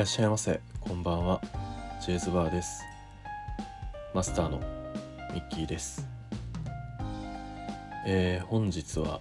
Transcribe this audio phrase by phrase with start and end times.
[0.00, 0.58] いらっしゃいませ。
[0.80, 1.42] こんばんは。
[2.00, 2.82] ジェイズバーです。
[4.14, 4.58] マスターの
[5.34, 6.08] ミッキーです。
[8.06, 9.20] えー、本日は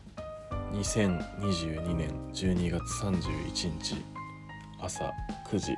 [0.71, 3.95] 2022年12月31日
[4.79, 5.13] 朝
[5.51, 5.75] 9時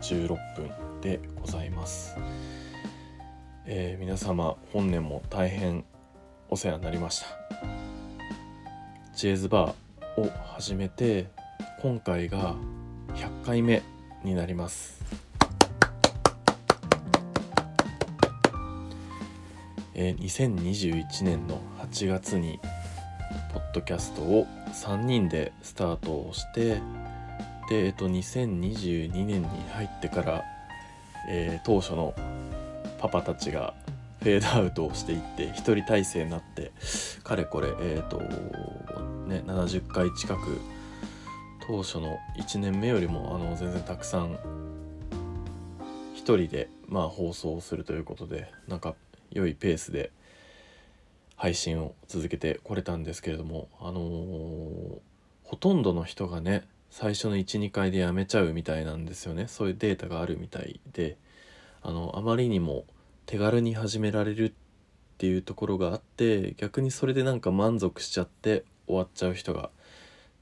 [0.00, 2.16] 16分でございます。
[3.64, 5.84] えー、皆様本年も大変
[6.48, 7.26] お世話になりました。
[9.14, 11.30] ジェイズバーを始めて
[11.80, 12.56] 今回が
[13.14, 13.84] 100回目
[14.26, 14.96] になります。
[19.94, 22.60] えー、2021年の8月に
[23.54, 26.82] ポッドキャストを3人でスタートをして
[27.70, 30.44] で、えっと、2022年に入ってから、
[31.30, 32.14] えー、当初の
[32.98, 33.72] パパたちが
[34.20, 36.72] フェードアウトをしていって1人体制になって
[37.22, 38.18] かれこれえっ、ー、と
[39.28, 40.60] ね70回近く
[41.66, 44.38] 当初の1年目よりもあの全然たくさん
[46.14, 48.94] 1人でまあ放送するということでなんか
[49.32, 50.12] 良いペースで
[51.34, 54.98] 配信を続けてこれたんですけれどもあのー、
[55.42, 59.48] ほとんどの人がね最初の12回でやめちゃうみたいなんですよね。
[59.48, 61.16] そういうデータがあるみたいで
[61.82, 62.84] あのあまりにも
[63.26, 64.52] 手軽に始められるっ
[65.18, 69.70] ていうところがあって逆にそれでなんか満足しちゃって終わっちゃう人が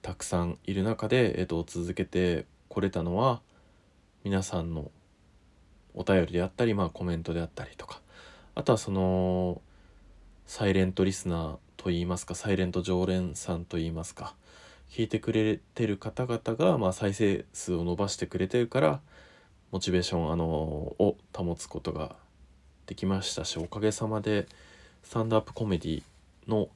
[0.05, 3.41] たくさんいる中で、えー、と続けてこれたのは
[4.23, 4.91] 皆さんの
[5.95, 8.03] お便りであったり、まあ、コメントであったりとか
[8.55, 9.63] あとはその
[10.45, 14.35] サイレントリスナーといいますかサイレント常連さんといいますか
[14.91, 19.01] 聞いてくれてる方々が、まあ、再生数を伸ばしてくれてるから
[19.73, 22.15] モチベーション、あのを保つことが
[22.85, 24.49] できましたしおかげさまで
[25.03, 26.03] スタンドアップコメディ
[26.47, 26.69] の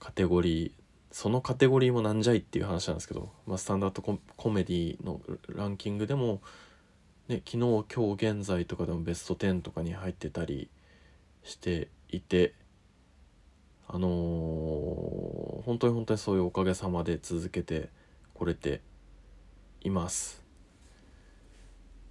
[0.00, 0.77] カテゴリー
[1.18, 4.02] そのカテゴリーもなんじゃいっていう話なんですけど、まあ、スタンダード
[4.36, 6.40] コメディのランキングでも、
[7.26, 7.58] ね、昨日
[7.92, 10.70] 今日現在とかでもベスト10とかに入ってたり
[11.42, 12.54] していて
[13.88, 17.88] あのー、本当に本当にそういうおかげさまで続けて
[18.32, 18.80] これて
[19.80, 20.44] います。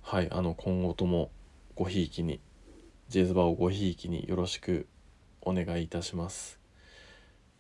[0.01, 1.31] はいあの今後とも
[1.75, 2.41] ごひいきに
[3.07, 4.85] ジェイズバーをごひいきによろしく
[5.39, 6.56] お願いいたします。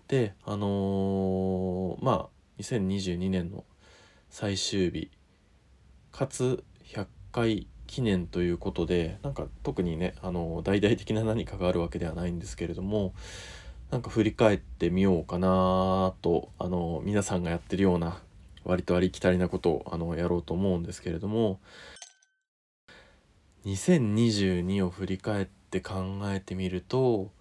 [0.07, 3.65] であのー、まあ2022年の
[4.29, 5.11] 最終日
[6.11, 13.13] かつ100回記念ということでなんか特にねあの大々的な何かがあるわけではないんですけれども
[13.91, 18.21] なんか振り返ってみようかなとあの皆さんがやってるような
[18.65, 21.59] 割とありきたりなことをあのやろうと思うんですけれども
[23.65, 27.31] 2022を振り返って考えてみると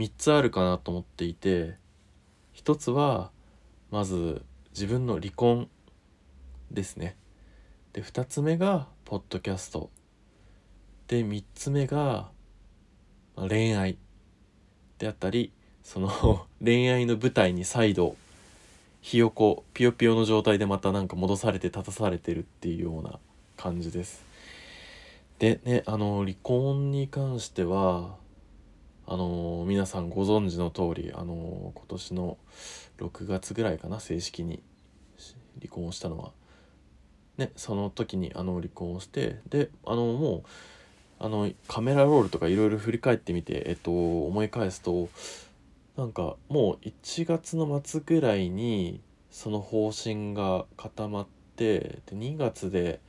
[0.00, 1.74] 3つあるかなと思っていて
[2.54, 3.30] 1つは
[3.90, 4.40] まず
[4.70, 5.68] 自分の離婚
[6.70, 7.16] ですね。
[7.92, 9.90] で2つ目がポッドキャスト。
[11.06, 12.30] で3つ目が
[13.36, 13.98] 恋愛。
[14.96, 15.52] であったり
[15.82, 18.16] その 恋愛の舞台に再度
[19.02, 23.18] ひよこピヨピヨの状態でまたなんか戻されて立たされてるっていうような
[23.58, 24.24] 感じです。
[25.38, 28.19] でねあの離婚に関しては
[29.12, 32.38] あのー、皆さんご存知の通り、あのー、今年の
[32.98, 34.62] 6月ぐらいかな正式に
[35.58, 36.30] 離婚をしたのは。
[37.36, 45.08] ね、その時にあの離婚をしてであのもうあのカメラロールとかいろいろ振り返ってみて、えっと、思い返すと
[45.96, 49.00] なんかもう1月の末ぐらいに
[49.32, 51.26] その方針が固まっ
[51.56, 53.00] てで2月で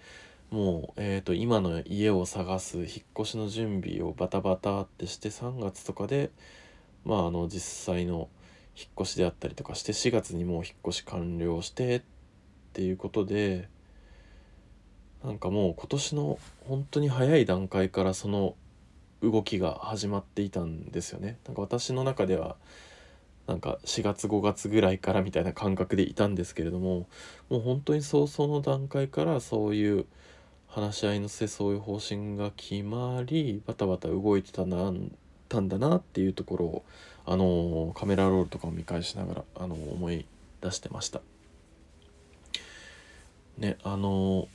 [0.51, 6.29] もう、えーと、今の家を探す引っ越しの準備をバタバタってして3月とかで
[7.05, 8.29] まああの実際の
[8.78, 12.02] 引っ越しであったりとかして4月にもう引っ越し完了してっ
[12.73, 13.70] ていうことで
[15.23, 18.55] なんかもう今年の本当に早い段階からその
[19.22, 21.37] 動きが始まっていたんですよね。
[21.46, 22.58] なんか私の中では
[23.47, 27.08] なんか4月5月ぐらいからみたいな感覚でいたんですけれども
[27.49, 30.05] もう本当に早々の段階からそういう
[30.72, 34.94] 話し合いの末そういう方針が決まりバタバタ動いてたな
[35.50, 36.85] たんだなっていうところを
[37.26, 40.26] あのカメラロールとかを見返しながらあの思い
[40.62, 41.22] 出してました。
[43.58, 44.47] ねあの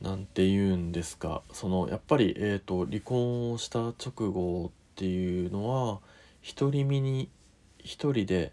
[0.00, 6.00] なんて言うんですかそのやっぱり、えーと、離婚をした直後っていうのは
[6.58, 7.28] 独り身に
[7.78, 8.52] 一人で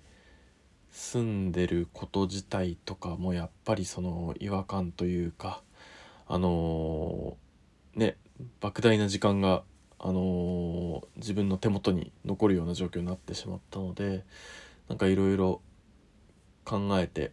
[0.92, 5.62] 住んでること自体とかもやっぱりその違和感というか
[6.27, 8.18] あのー、ね
[8.62, 9.63] 莫大な時間が、
[10.00, 14.24] あのー、自分の手元に残るような状況になってしまったので
[14.89, 15.62] なんかいろいろ
[16.63, 17.31] 考えて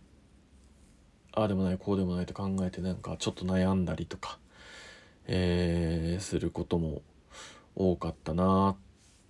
[1.32, 4.38] ああでもないこうでもないと考えてなんかちょっと悩んだりとか、
[5.26, 7.02] えー、することも
[7.74, 8.76] 多かったなっ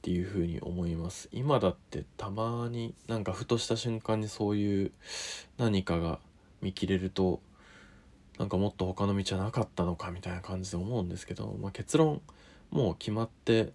[0.03, 1.29] ていうふうに思います。
[1.31, 4.93] 今だってたまになんかふとした瞬間にそういう
[5.59, 6.19] 何かが
[6.61, 7.41] 見切れると
[8.43, 12.21] なんかもっと他の道はなかったのかみたいな感じで思うんですけど、まあ、結論
[12.73, 13.73] もう決まって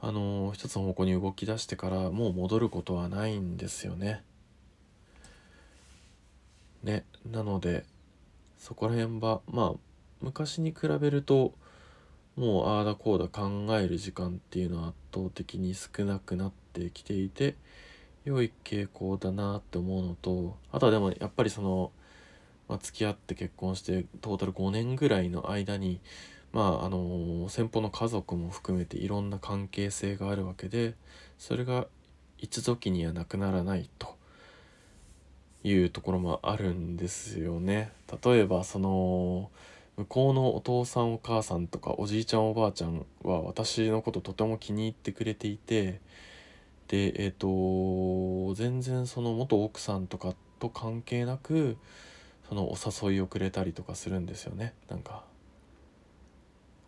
[0.00, 4.24] あのー、一つの方向に動き出してからもう戻ることはないんですよね。
[6.82, 7.84] ねなので
[8.58, 9.78] そこら辺はまあ
[10.20, 11.52] 昔に比べると
[12.34, 17.54] もうああだこうだ考える時間っていうのは圧倒的に少なくなってきていて
[18.24, 21.92] 良い傾向だなって思うのとあとはでもやっぱりその、
[22.72, 26.00] まあ、付き合って結婚してトータル5年ぐらいの間に
[26.54, 30.94] まああの先方の家族も含めていろんな関係性があるわけで
[31.36, 31.86] それが
[32.38, 34.16] 一時にはなくならないと
[35.64, 37.92] いうところもあるんですよね。
[38.24, 39.50] 例えばその
[39.98, 46.00] 向こうのお父さんお母さんとかおじいちゃんおばあちゃんは私のこととても気に入ってくれていて
[46.88, 51.76] でえっ、ー、と全然その元奥さんとかと関係なく
[52.48, 54.74] そのお誘いをくれたりとかするんですよね。
[54.88, 55.24] なんか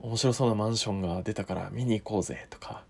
[0.00, 2.84] 面白そうなマンションが出たから見に行こうぜとか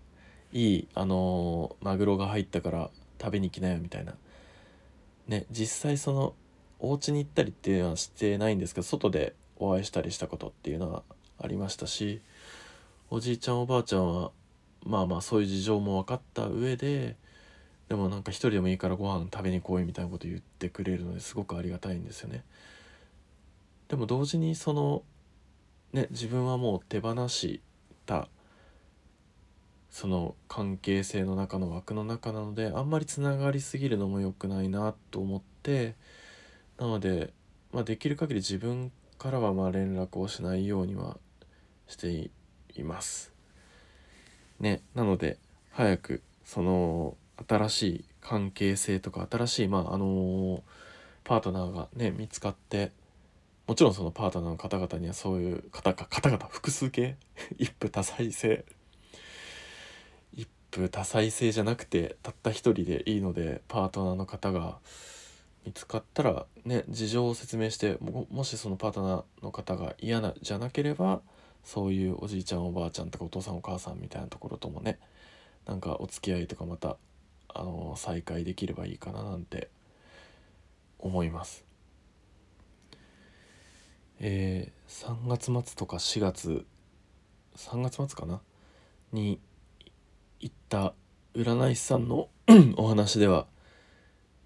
[0.51, 2.89] いいあのマグロが入ったから
[3.21, 4.15] 食べに来なよみたいな。
[5.27, 6.33] ね実際その
[6.79, 11.03] お家に行ったりっていうのはしてないんですけど外でお会いしたりしたことっていうのは
[11.39, 12.21] ありましたし
[13.09, 14.31] おじいちゃんおばあちゃんは
[14.83, 17.15] まあまあそういう事情も分かった上で
[17.89, 22.43] でもなんか一人でもいいからご飯食べに来いみたいなこと言ってくれるのですごくありがたいんですよね。
[23.87, 25.03] でも同時にその
[25.93, 27.61] ね自分はもう手放し
[28.05, 28.27] た
[29.91, 35.95] その関係性の中の枠の中なのであんまりつながりすぎるのも良くないなと思って
[36.77, 37.31] なので、
[37.71, 41.17] まあ、できる限り自分からはま連絡をしないようには
[41.87, 42.29] して
[42.75, 43.31] います。
[44.59, 45.37] ね、なので
[45.71, 47.15] 早くその
[47.47, 50.61] 新しい関係性とか新しいまああのー、
[51.23, 52.91] パートナーがね見つかって
[53.67, 57.15] もちろんそのパートナーの方々にはそういう方か方々複数形？
[57.57, 58.65] 一夫多妻制？
[60.33, 64.77] 一夫多妻制じゃなくてたった一人でいいのでパートナーの方が
[65.65, 71.21] 見つかったらね事情を説明してももしそのパートナーの方が嫌なじゃなければ
[71.63, 74.99] そういうおじいちゃんおばあちゃんとかお父さんお母さんみたいなところともね
[75.65, 76.97] なんかお付き合いとかまた
[77.55, 79.69] あの再開できればいいかななんて
[80.99, 81.65] 思います。
[84.19, 86.65] えー、3月末とか4月
[87.55, 88.41] 3月末かな？
[89.11, 89.39] に
[90.39, 90.93] 行った
[91.33, 92.27] 占い師さんの
[92.75, 93.47] お話では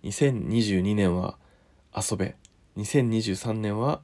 [0.03, 1.37] 2022年は
[1.95, 2.35] 遊べ
[2.77, 4.01] 2023年は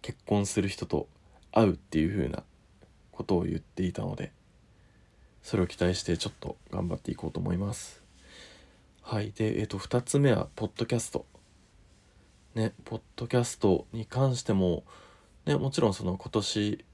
[0.00, 1.08] 結婚する人と
[1.52, 2.44] 会うっていう風な
[3.10, 4.32] ことを言っていたので
[5.42, 7.97] それを期待してちょっと頑張っていこうと思います
[9.10, 9.32] はい。
[9.34, 11.24] でえっ、と2つ目はポッドキャスト。
[12.54, 14.84] ねポッドキャストに関しても
[15.46, 16.84] ねもちろんその今年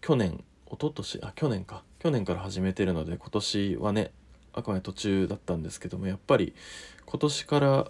[0.00, 1.84] 去年一昨年あ去年か。
[2.00, 4.10] 去年から始めてるので今年はね
[4.52, 6.54] あくまで途中だったんですけどもやっぱり
[7.06, 7.86] 今年から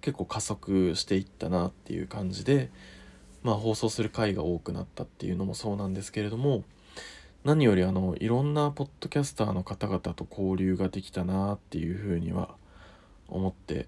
[0.00, 2.70] 結構加速していったなっていう感じで、
[3.42, 6.64] まあ、放送する回が多くなったっていうのもそうなんですけれども
[7.44, 12.54] 何よりあのいろんなポッドキャスターの方々と交流ができたなっていうふうには
[13.28, 13.86] 思って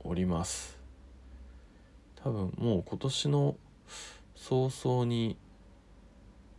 [0.00, 0.78] おります。
[2.22, 3.56] 多分もう今年の
[4.34, 5.36] 早々に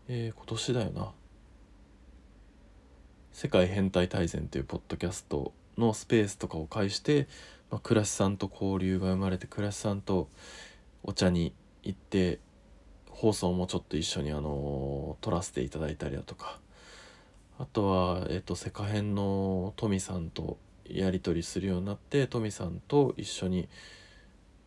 [0.10, 1.12] えー、今年だよな。
[3.34, 7.28] 世界変態大全というポッドキャストのスペースとかを介して、
[7.70, 10.30] まあ、倉石さんと交流が生まれて倉石さんと
[11.04, 12.40] お茶に行って
[13.18, 16.60] 放送もちょっと一緒にあの撮らせていただいたりだとか。
[17.58, 23.68] あとは、えっと、世界編のトミさんとやり取りするようになってトミさんと一緒に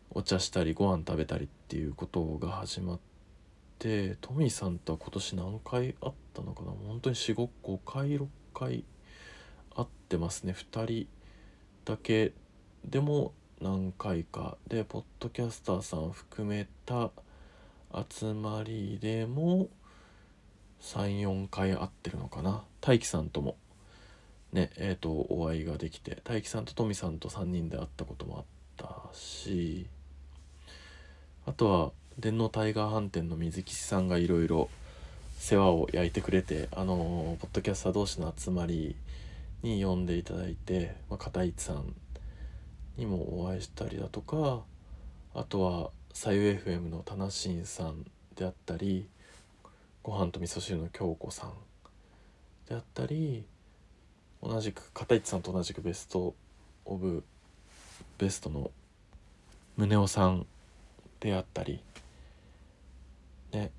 [0.09, 2.99] お茶したりご飯食べたりっていうことが始まっ
[3.79, 6.71] てトミさんとは今年何回会ったのかな？
[6.71, 8.83] 本当に45回6回
[9.73, 10.53] 会ってますね。
[10.53, 11.07] 2人
[11.85, 12.33] だけ
[12.83, 13.31] でも
[13.61, 14.57] 何回か。
[14.67, 17.11] でポッドキャスターさん含めた
[18.09, 19.69] 集まりでも
[20.81, 22.63] 34回会ってるのかな。
[22.81, 23.55] 大樹さんとも。
[24.53, 28.45] ねえ、ー、とお会いができて大樹さんとトミさんと3人で会ったこともあっ
[28.75, 29.87] たし
[31.45, 34.69] あとは電脳タイガー飯店の水木さんがいろいろ
[35.37, 38.95] 世話を焼いてくれてあのポッドキャスター同士の集まり
[39.63, 41.95] に呼んでいただいて、まあ、片市さん
[42.97, 44.61] にもお会いしたりだとか
[45.33, 49.07] あとはさゆ FM のタナシンさんであったり
[50.03, 51.53] ご飯と味噌汁の京子さん
[52.67, 53.45] であったり
[54.43, 56.35] 同じく片市さんと同じくベスト・
[56.85, 57.23] オブ・
[58.17, 58.71] ベストの
[59.77, 60.45] 宗男さん
[61.19, 61.81] であったり
[63.53, 63.71] ね。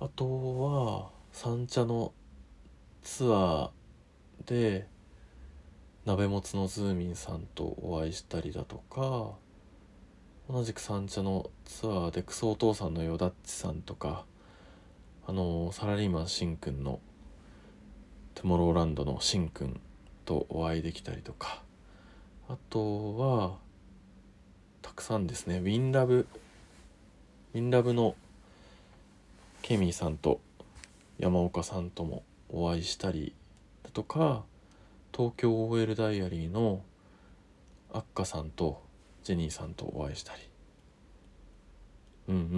[0.00, 2.12] あとは三茶の
[3.02, 4.86] ツアーで
[6.04, 9.45] 鍋もつのズーミンさんとお会いしたりだとか
[10.48, 14.24] 同じく三茶のツアーでクソお父さんのよだっちさんとか
[15.26, 17.00] あのサラリーマンしんくんの
[18.36, 19.80] トゥモローランドのしんくん
[20.24, 21.62] とお会いできたりとか。
[22.48, 23.56] あとは
[24.82, 25.58] たくさんですね。
[25.58, 26.28] ウィンラブ
[27.54, 28.14] ウィンラブの
[29.62, 30.38] ケミーさんと
[31.18, 33.34] 山岡さんともお会いしたり
[33.82, 34.44] だとか
[35.12, 36.82] 東京 OL ダイアリーの
[37.92, 38.85] アッカさんと
[39.26, 40.40] ジェニーさんとお会いしたり。
[42.28, 42.54] うんうんうんう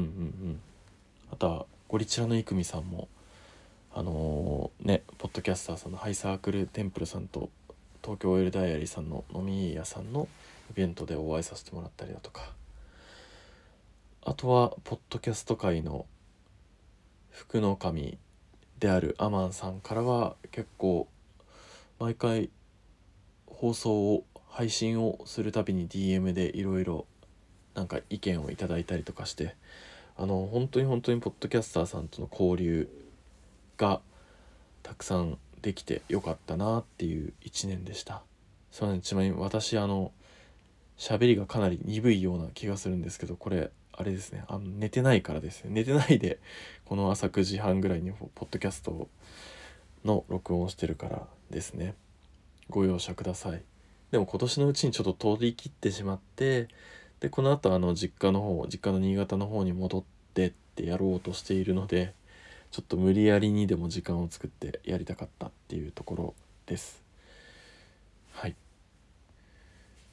[0.51, 0.61] ん。
[1.33, 3.09] あとはゴリチラのイクミさんも
[3.95, 7.49] あのー、ねポッドキャスターさんのハイサークルテンプルさんと
[8.03, 10.29] 東京 OL ダイアリーさんの飲み屋さんの
[10.71, 12.53] イベントでお会いさせてもらったりだとか。
[14.23, 16.05] あとはポッドキャスト界の
[17.31, 18.19] 福の神
[18.79, 21.09] であるアマンさんからは結構
[21.99, 22.51] 毎回
[23.47, 27.07] 放送を配信をするたびに DM でいろいろ
[27.75, 29.55] なんか意見をいただいたりとかして
[30.17, 32.89] あの本当に本当にポッドキャスターさんとの交流
[33.77, 34.01] が
[34.83, 38.23] たくさんできてよかったなっていう1年でした。
[38.73, 39.01] すいません。
[39.01, 40.13] ちなみに私あの
[40.97, 44.45] 喋りがかなり鈍いような気がするんですけどこれあれですね。
[44.49, 45.71] あの寝てないからですね。
[45.71, 46.41] 寝てないで
[46.85, 49.09] この朝9時半ぐらいにポッドキャスト
[50.05, 51.95] の録音をしてるからですね。
[52.71, 53.63] ご容赦ください。
[54.11, 56.69] でも今年のうちにちょっと通り切ってしまって
[57.21, 60.03] でこの後あの実家の方実家の新潟の方に戻っ
[60.35, 62.15] てってやろうとしているので
[62.71, 66.35] ちょっと無理やりにでも時間を作ってやりたかったっていうところ
[66.67, 67.03] です。
[68.33, 68.55] はい。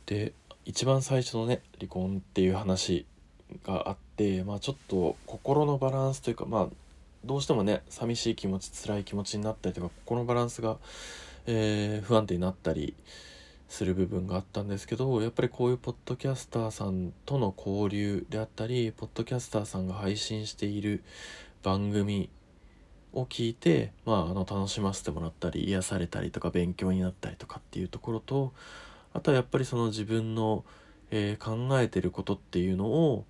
[0.06, 0.34] で
[0.64, 3.06] 一番最初のね離婚っていう話
[3.64, 6.68] があってまあちょっと心のバランスというかまあ
[7.24, 10.78] どうしてもね寂しい気持ち辛い気持ちになったりとか心のバランスが、
[11.46, 12.96] えー、不安定になったり
[13.68, 21.04] する部分があったんですけどやっぱりこういうポッドキャスターさんとの交流であったりポッドキャスターさんが配信している
[21.64, 22.30] 番組
[23.14, 28.54] を聞いて、まあ、あの楽しませてもらったり癒されたりとか勉強になったりとかっていうところと
[29.14, 30.64] あとはやっぱりその自分の、
[31.12, 33.26] えー、考えてることっていうのを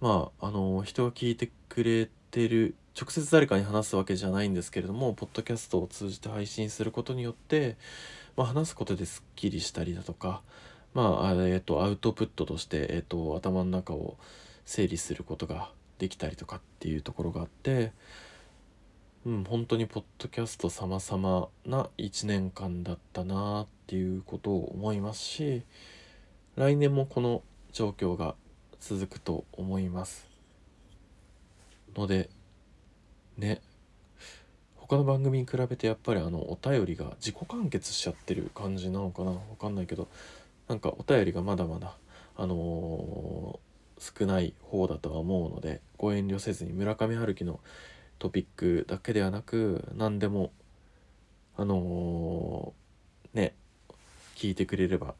[0.00, 7.76] まああの人が聞いてくれてる直接誰かに話すわけじゃないんですけれどもポッドキャストを通じて配信することによって、
[8.36, 10.42] まあ、話すことですっきりしたりだとか、
[10.92, 14.16] まあえーと、アウトプットとして、えーと頭の中を
[14.64, 17.92] 整理することができたりとかっていうところがあって
[19.26, 25.62] うん、本当にポッドキャスト様々な1年間だったなっていうことを思いますし
[26.56, 28.34] 来年もこの状況が
[28.80, 30.28] 続くと思います
[31.96, 32.28] ので
[33.38, 33.62] ね。
[34.86, 39.30] 他の番組に比べてやっぱりあのお便りが自己完結しちゃってる感じなのかな？
[39.30, 40.08] わかんないけど
[40.68, 41.96] なんかお便りがまだまだ
[42.36, 47.60] あのー、少ない方だとは思うのでご遠慮せずに村上春樹の
[48.18, 50.52] トピックだけではなく何でも
[51.56, 53.54] あのー、ね
[54.36, 55.14] 聞いてくれれば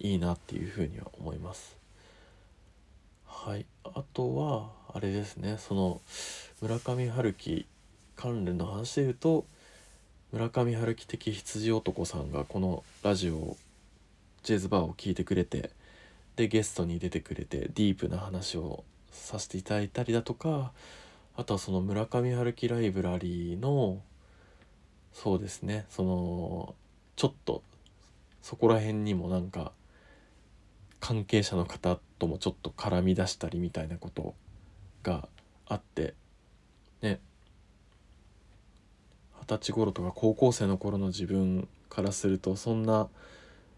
[0.00, 1.76] いいなっていうふうには思います。
[3.26, 3.64] はい。
[3.84, 5.56] あとはあれですね。
[5.58, 6.00] その
[6.60, 7.66] 村上春樹
[8.18, 9.46] 関連の話で言うと
[10.32, 13.56] 村上春樹的羊男さんがこのラジオ
[14.42, 15.70] ジェズバーを聞いてくれて
[16.34, 18.82] でゲストに出てくれてディープな話を
[19.12, 20.72] させていただいたりだとか
[21.36, 24.00] あとはその村上春樹ライブラリーの
[25.12, 26.74] そうですねその
[27.14, 27.62] ちょっと
[28.42, 29.70] そこら辺にもなんか
[30.98, 34.34] 関係者の方ともちょっと絡み出したりみたいなこと
[35.04, 35.28] が
[35.68, 36.14] あって
[37.00, 37.20] ね
[39.48, 43.08] 二十歳頃とか高校生の頃の自分からするとそんな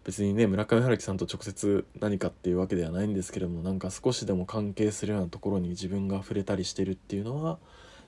[0.03, 7.61] 別にね村上春樹さんと直接何かっていうわけではないんですけれどもなんか少しでも関係するようなところに自分が触れたりしてるっていうのは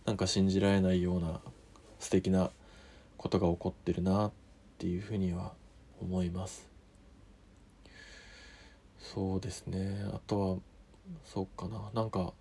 [0.05, 1.41] なんか信じられないような
[2.01, 2.51] 素敵な
[3.17, 4.33] ことが起こってるなっ
[4.79, 5.53] ていうふうには
[6.01, 6.69] 思います。
[8.99, 10.05] そうですね。
[10.13, 10.57] あとは
[11.25, 11.91] そうかな。
[11.95, 12.33] なんか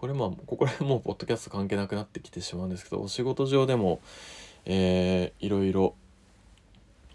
[0.00, 4.00] これまあここら辺もうポッドキャスト関係なくなってきてしまうんですけどお仕事上でも
[4.64, 5.94] えー、いろいろ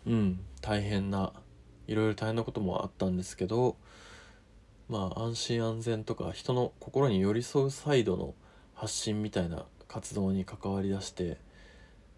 [0.05, 1.33] うん大変な
[1.87, 3.75] いろいろ大変なこともあったんですけど
[4.87, 8.35] まあ安心安全とか人の心に寄り添うサイドの
[8.75, 11.37] 発信みたいな活動に関わりだして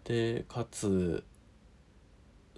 [0.04, 1.24] でかつ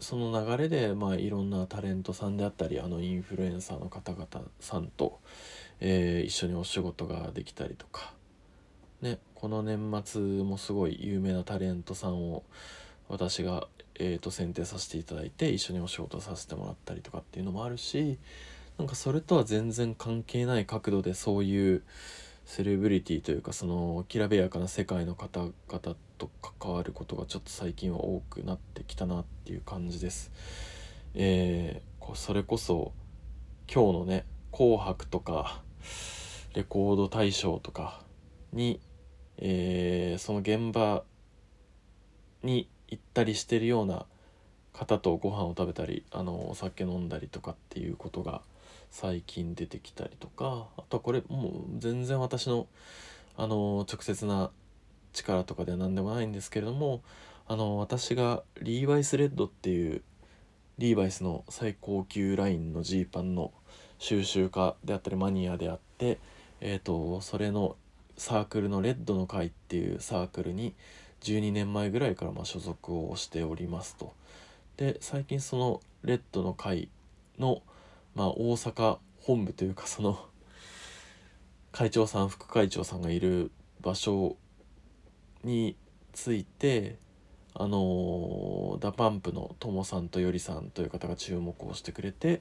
[0.00, 4.26] その流れで、まあ、いろんなタレントさんであったりあのインフルエンサーの方々
[4.59, 5.21] さんと、
[5.80, 8.12] えー、一緒にお仕事ができたりとか、
[9.00, 12.44] ね、この年末もすごい有名なタレントさんを
[13.08, 13.66] 私が、
[13.99, 18.18] えーと、選定させていただいて一緒にお仕事させてもらったりとかっていうのもあるし
[18.78, 21.82] なんかそれとは全然関係ない角度でそういう
[22.44, 30.30] セレブリティというかそのきらびやかな世界の方々と関わることがちょっと最近は多くなってきたなっていう感じです。
[31.14, 32.92] えー、それこそ
[33.72, 35.62] 今日のね「紅白」とか
[36.54, 38.00] レコード大賞とか
[38.52, 38.80] に、
[39.38, 41.04] えー、その現場
[42.42, 44.06] に行ったりしてるような
[44.72, 48.42] 方とご飯を食べたりあのお酒飲んだりとかっていうことが
[48.90, 52.66] 最近出てきたりとかあとこれもう全然私の
[53.37, 54.50] あの直接な
[55.12, 57.02] 力とかでは何でもないんですけれども
[57.46, 60.02] あの私がリーバイスレッドっていう
[60.78, 63.52] リーバイスの最高級ラインのジーパンの
[64.00, 66.19] 収集家であったりマニアであって、
[66.61, 67.76] えーと、それの
[68.16, 70.75] サークルのレッドの会っていうサークルに
[71.21, 74.14] 12年前ぐらいからま所属をしておりますと。
[74.78, 76.88] で最近そのレッドの会
[77.38, 77.62] の、
[78.14, 80.19] まあ、大阪本部というかその
[81.71, 83.50] 会長さん副会長さんがいる
[83.83, 84.37] 場所
[85.45, 85.76] に
[86.14, 86.97] ついて
[87.52, 92.40] あの DA PUMP のともさんとよりさんという方が注目をしてくれて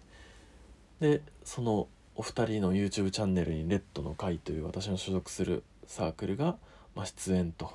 [0.99, 6.57] でそのお二人の YouTube チャンネルに「レッドの会」という私の所属するサークルが、
[6.95, 7.71] まあ、出演と。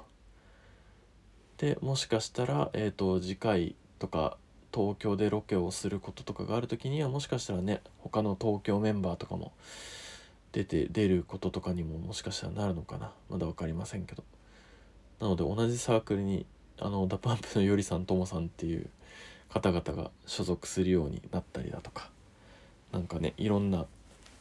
[1.57, 4.37] でもしかしたら、えーと、次回とか
[4.75, 9.53] 東京でロケをすることとかがある時にはもしかしたらね他の東京メンバーとかも
[10.53, 13.13] 出て出ることとかにももしかしたらなるのかな。
[13.31, 14.25] まだ分かりませんけど。
[15.21, 16.45] なので同じサークルに
[16.79, 18.91] あの DA PUMP のよりさんともさんっていう
[19.49, 22.14] 方々が所属するようになったりだとか。
[22.95, 23.87] なんかねいろんな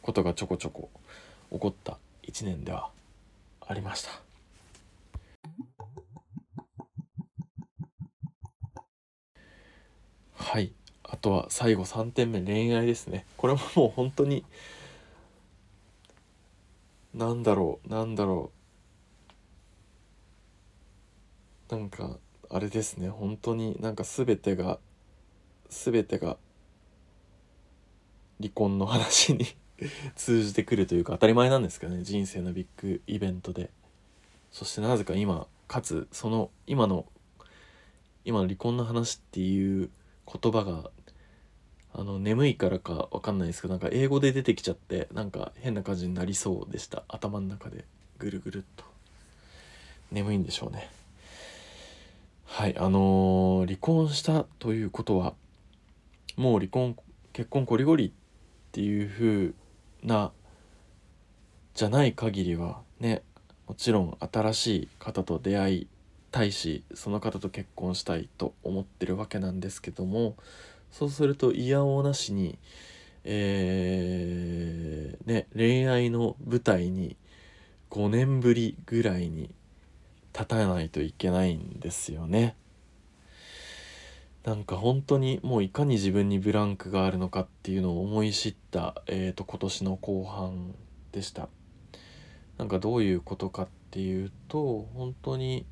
[0.00, 0.88] ことがちょこちょこ
[1.50, 2.88] 起こった1年では
[3.66, 4.10] ありました。
[10.36, 10.70] はい。
[11.02, 13.26] あとは最後3点目恋愛ですね。
[13.38, 14.44] これももう本当に
[17.12, 18.52] なんだろうなんだろ
[21.68, 21.74] う。
[21.74, 22.18] なんか
[22.50, 23.08] あれですね。
[23.08, 24.78] 本当になんか全てが
[25.70, 26.36] 全てが
[28.40, 29.46] 離婚の話に
[30.16, 32.02] 通じてくるというか当たり前なんですけどね。
[32.02, 33.70] 人生のビッグイベントで。
[34.52, 37.06] そしてなぜか今かつその今の
[38.24, 39.90] 今の離婚の話っていう
[40.26, 40.90] 言葉が
[41.92, 47.02] あの眠いからか分かんないですけどなんか英語で出てきちゃってなんか変な感じになりそうでした。
[47.08, 47.84] 頭の中で。
[48.18, 48.84] ぐるぐるっと。
[50.12, 50.88] 眠いんでしょうね。
[52.46, 55.34] はいあのー、離婚したということは
[56.36, 56.96] もう離婚
[57.32, 58.10] 結婚こりごりっ
[58.74, 59.52] ていう風
[60.02, 60.32] な
[61.74, 63.22] じゃない限りはね
[63.68, 65.88] もちろん新しい方と出会い
[66.32, 70.34] たいしその方と結婚したいと思ってるわけなんですけども
[70.90, 72.58] そうすると嫌おなしに
[73.22, 77.16] えー、ね恋愛の舞台に
[77.90, 79.54] 5年ぶりぐらいに
[80.32, 82.56] 立たないといけないんですよね。
[84.44, 90.74] なんか本当にもういかに自分にブランクがあるのかっていうのを思い知った、えーと、今年の後半
[91.12, 91.48] でした。
[92.58, 95.64] なんかどういうことかっていうと本当に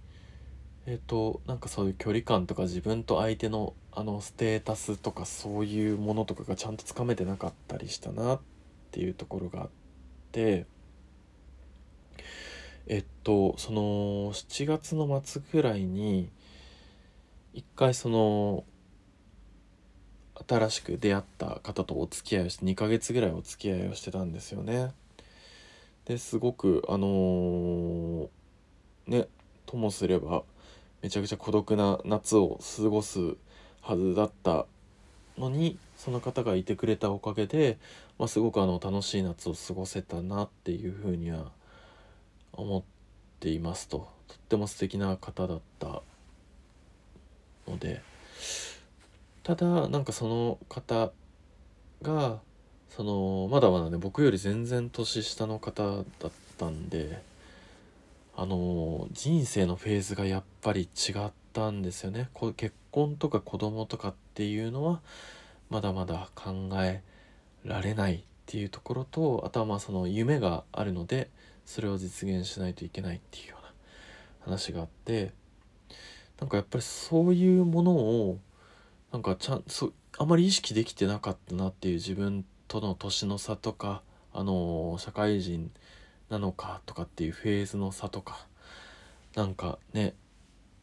[0.87, 8.41] えっ、ー、となんかそういう距離感とか自分と相手のあのステータスとかそういうものとかがちゃんとつかめてなかったりしたなっ
[8.91, 9.69] ていうところがあっ
[10.33, 10.65] て
[12.87, 13.83] えっとその
[14.33, 16.31] 7月の末ぐらいに
[17.55, 18.65] 一回その
[20.49, 24.93] 新しく出会った方とお付き合いをして2ヶ月ぐらいお付き合いをしてたんですよね。
[26.07, 28.29] ですごくあのー、
[29.07, 29.29] ね
[29.67, 30.43] ともすれば
[31.01, 33.37] めちゃくちゃ孤独な夏を過ごす
[33.81, 34.67] はずだった
[35.39, 37.79] のにその方がいてくれたおかげで、
[38.19, 41.53] まあ、すごくあの楽しい夏を過ごせたなっていうふうには
[42.53, 42.83] 思っ
[43.41, 46.03] ていますととっても素敵な方だった
[47.69, 48.03] ので
[49.43, 51.11] ただなんかその方
[52.03, 52.41] が
[52.91, 56.05] そのまだまだね僕より全然年下の方だっ
[56.59, 57.23] たんで
[58.37, 62.29] あの人生のフェーズがやっぱり違ったんですよね。
[62.57, 65.01] 結婚とか子供とかっていうのは
[65.71, 67.03] まだまだ考え
[67.65, 71.31] られないっていうところとあとはまあその夢があるので
[71.65, 73.73] それを実現しないといけないっていうような
[74.45, 75.33] 話があって
[76.43, 78.39] なんかやっぱりそういうものを
[79.13, 84.03] なんかちゃんそあまり意識できてなかったなっていう自分との年の差とか
[84.33, 85.71] あの社会人
[86.31, 88.45] なのかとかっていうフェーズの差とか
[89.37, 90.15] なんかね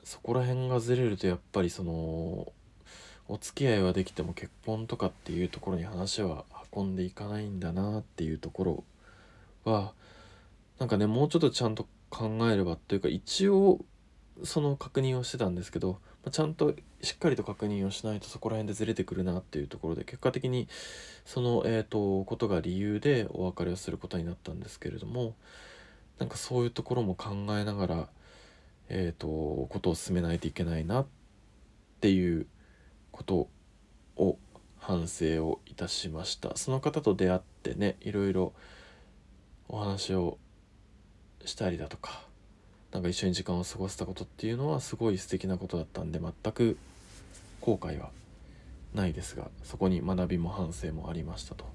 [0.05, 1.91] そこら辺がずれるとやっぱりその
[3.27, 8.63] お付き合いはできても結婚とかっていうところに話は運んでいかないんだなっていうとこ
[9.65, 9.91] ろは
[10.79, 13.81] なんかねもうちょっとちゃんと考えればというか一応
[14.43, 20.67] その確認をしてたんですけどまちゃんとしっかりと確認をしないとそこら辺でずれてくるなっていうところで結果的に
[21.25, 25.35] その、えーと、ことが理由でお別れをすることになったんですけれども
[26.17, 28.07] なんかそういうところも考えながら、
[28.89, 31.05] えーと、とことを進めないといけないなっ
[32.01, 32.45] ていう
[33.11, 33.47] こと
[34.17, 34.37] を
[34.77, 36.55] 反省をいたしました。
[36.55, 38.53] その方と出会ってねいろいろ
[39.67, 40.37] お話を
[41.45, 42.28] したりだとか
[42.91, 46.77] なんか一緒に時間を過ごせたことっていうのはすごい素敵なことだったんで全く
[47.61, 48.09] 後悔は
[48.93, 51.65] ないですがそこに学びも反省もありましたと。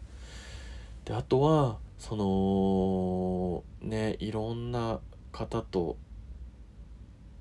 [1.04, 5.00] であとはそのねいろんな
[5.32, 5.96] 方と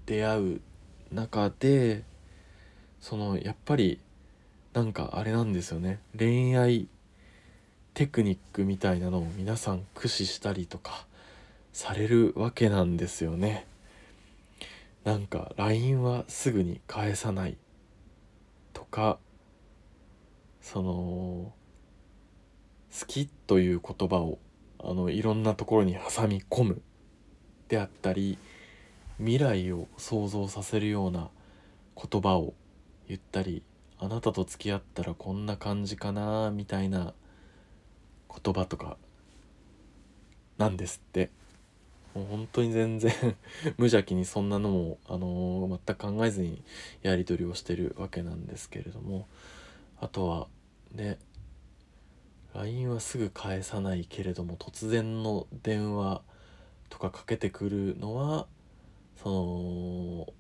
[0.06, 0.62] 出会う
[1.12, 2.04] 中で
[3.00, 4.00] そのやっぱり
[4.74, 6.88] なんかあれなんですよね恋愛
[7.94, 11.06] テクニックみたいなのを皆さん駆使したりとか
[11.74, 13.66] されるわけなんですよね。
[15.04, 17.58] なんか LINE はすぐに返さない
[18.72, 19.20] とか
[20.62, 21.54] その好
[23.08, 24.40] きという言葉を
[24.80, 26.82] あのいろんなところに挟み込む
[27.68, 28.38] であったり
[29.18, 31.30] 未来を想像させるような
[31.96, 32.54] 言葉を
[33.10, 33.62] 言ったり
[34.00, 37.14] あなたと付き合ったらこんな感じかなみたいな
[38.30, 38.96] 言葉とか
[40.58, 41.30] なんですって。
[42.16, 43.12] もう本当に全然
[43.78, 46.62] 無邪気にそんなのも、あのー、全く考えずに
[47.02, 49.28] やり取りをしてるわけなんですけれども
[50.00, 50.48] あとは
[50.92, 51.18] ね
[52.54, 56.22] LINE はすぐ返さないけれども突然の電話
[56.90, 58.46] とかかけてくるのは
[59.24, 59.30] そ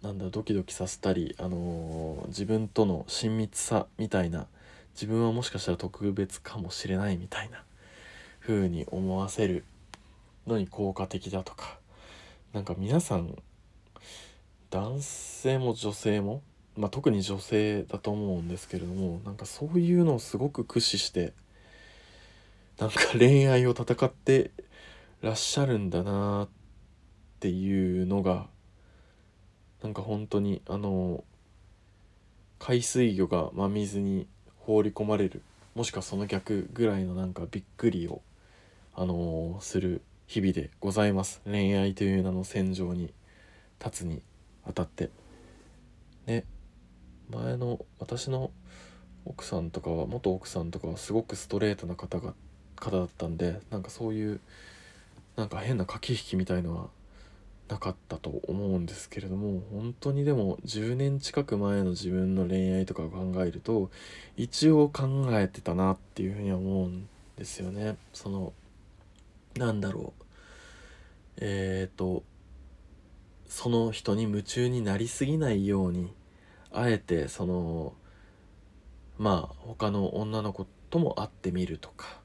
[0.04, 4.48] のなんだドキドキさせたり、あのー、自分との親密さみたいな
[4.94, 7.64] 自分はもしかしたら特別かもしれないみたいな
[8.42, 9.64] 風に思わせる
[10.48, 11.80] のに効果的だとか。
[12.54, 13.36] なんか皆さん
[14.70, 16.44] 男性も女性も、
[16.78, 21.34] まあ、特に女性だと思うんですけれどもなんかそういうのをすごく駆使して
[22.80, 24.52] なんか恋愛を戦って
[25.22, 26.50] らっしゃるんだなっ
[27.40, 28.46] ていうのが
[29.82, 31.24] なんか本当にあの
[32.60, 34.28] 海水魚が真水に
[34.60, 35.42] 放り込まれる
[35.74, 38.22] もしくはその逆ぐらいのなんかびっくりを
[38.96, 41.42] あの、する日々でございます。
[41.46, 43.14] 恋愛という名の戦場に
[43.80, 44.24] 立つに
[44.66, 45.12] あたって。
[46.26, 46.44] ね。
[47.30, 48.50] 前の私の
[49.26, 52.34] 奥さんとかは元奥さんとかはすごくストレートな方が
[52.78, 54.40] 方だったんでなんかそういう
[55.36, 56.88] なんか変な駆け引きみたいのは
[57.68, 63.92] なかったと思うんですけれども本当にでも10年近く前の自分の恋愛とかを考えると
[64.36, 67.98] 一応考えてたなっていうふうには思うんですよね。
[68.14, 68.52] その
[69.58, 70.23] なんだろう。
[71.38, 72.24] えっ、ー、と
[73.48, 76.14] その人に夢中になりすぎないように
[76.72, 77.94] あえてその
[79.18, 82.24] まあ他の女の子とも会ってみるとか。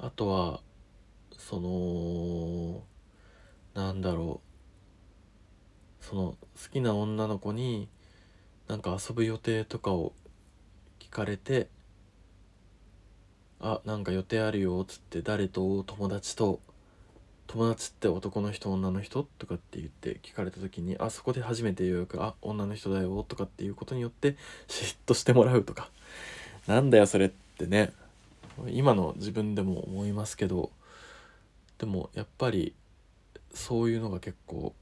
[0.00, 0.60] あとは
[1.36, 2.84] その
[3.74, 4.40] なんだろ
[6.00, 6.04] う。
[6.04, 6.38] その好
[6.72, 7.88] きな女の子に
[8.68, 10.14] なんか遊ぶ予定とかを
[11.00, 11.68] 聞かれて
[13.60, 16.60] 「あなんか予定あるよ」っつって誰と友達と
[17.48, 19.26] 友達って男の人女の人？
[19.38, 24.36] とかって言って聞かれた時にあそこで初めてようやくあ女の人だよとかっていうことによって
[24.68, 25.90] 嫉妬してもらうとか。
[26.68, 27.92] なんだよそれってね。
[28.68, 30.70] 今の自分でも思いますけど。
[31.78, 32.74] でもやっぱり
[33.54, 34.74] そういうのが結構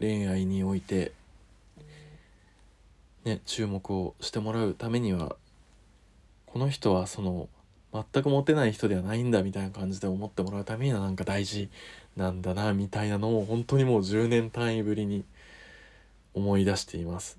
[0.00, 1.12] 恋愛において
[3.24, 5.36] ね注目をしてもらうためには
[6.46, 7.50] この人はその
[8.12, 11.70] 全くモテない人ではないんだみたいな感じで思ってもらうためにはなんか大事
[12.16, 15.24] なんだなみたいなのを本当にもう10年単位ぶりに
[16.34, 17.38] 思い出しています。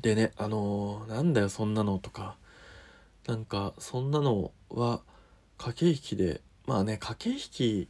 [0.00, 2.36] でねあのー、なんだよそんなのとか
[3.26, 5.02] なんかそんなのは
[5.58, 7.88] 駆け引きでまあね駆け引き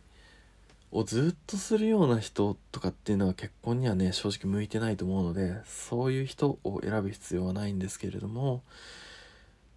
[0.93, 8.63] をずっとするような人とかっていうのは結婚にはね正直向いてないと思うのでそういう人を選ぶ必要はないんですけれども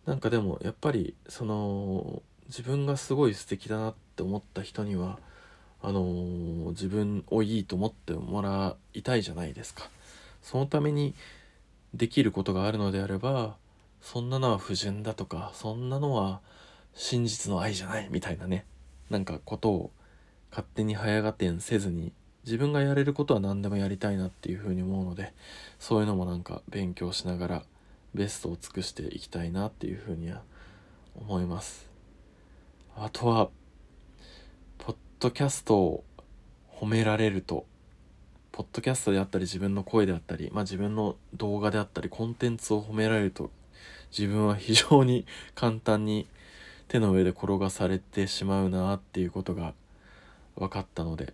[0.05, 5.17] なんかでもやっぱりその自分がすごい素敵だなって思った人には
[5.81, 9.89] あのー、自分をいいと思ってもらいたいじゃないですか。
[10.41, 11.13] そのために
[11.93, 13.55] できることがあるのであれば
[14.01, 16.41] そんなのは不純だとかそんなのは
[16.93, 18.65] 真実の愛じゃないみたいなね
[19.09, 19.91] なんかことを
[20.51, 22.11] 勝手に早がてんせずに
[22.45, 25.33] 自分がやれることは何でもやりたいなっていうふうに思うので
[25.79, 27.63] そういうのもなんか勉強しながら
[28.13, 30.41] ベストを尽くしていきたいなっていうふうには
[31.15, 31.89] 思います。
[32.95, 33.49] あとは
[34.77, 36.03] ポッドキャストを
[36.79, 37.65] 褒められると
[38.51, 43.49] ポッドキャストであったり自分の声であったり、まあ、自分の動画であったりコンテンツを褒められると
[44.15, 46.27] 自分は非常に簡単に
[46.87, 49.73] 手の上で転がされてしまうなっていうことが
[50.55, 51.33] 分かったので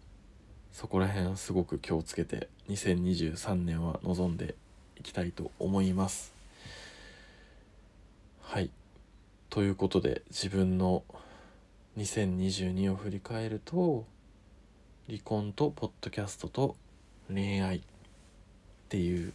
[0.71, 4.55] そこら辺すごく気をつけて2023年は臨んで
[4.97, 6.38] いきたいと思います。
[8.51, 8.71] はい。
[9.51, 11.03] ということで自分の
[11.99, 14.07] 2022を振り返ると
[15.07, 16.75] 離婚とポッドキャストと
[17.31, 17.81] 恋愛っ
[18.89, 19.33] ていう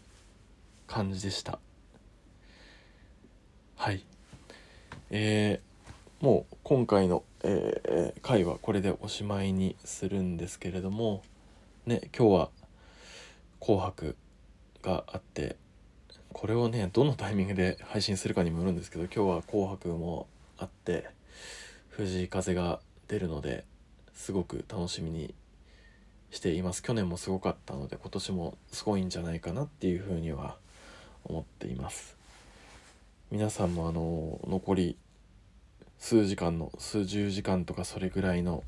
[0.88, 1.60] 感じでした。
[3.76, 4.04] はい。
[5.10, 11.22] えー、もう今回の、えー、回はこれでおしまいにするんですけれども
[11.86, 12.50] ね今日は
[13.62, 14.16] 「紅白」
[14.82, 15.54] があって
[16.34, 20.26] これをねどのタイミングで配信するかにもよるんですけど今日は「紅白」も
[20.58, 21.06] あって
[21.90, 23.64] 藤井風が出るので
[24.14, 25.32] すごく楽しみに
[26.30, 26.82] しています。
[26.82, 30.56] 去年もすごかったので今年もすごいんじゃないかなっていうふうには
[31.24, 32.16] 思っています。
[33.30, 34.96] 皆さんもあの残り
[35.98, 38.64] 数時間の数十時間とかそれぐらいの